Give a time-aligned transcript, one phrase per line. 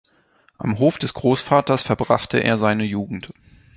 [0.57, 3.33] Am Hof des Großvaters verbrachte er seine Jugend.